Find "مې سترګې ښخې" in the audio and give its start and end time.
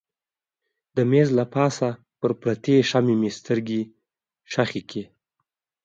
3.21-4.81